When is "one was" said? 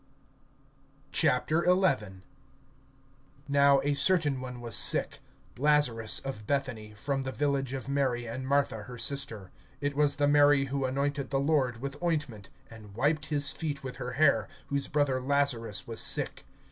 4.41-4.75